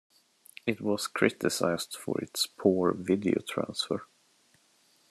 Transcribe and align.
It 0.65 0.81
was 0.81 1.05
criticized 1.05 1.95
for 1.95 2.19
its 2.21 2.47
poor 2.47 2.91
video 2.91 3.37
transfer. 3.47 4.07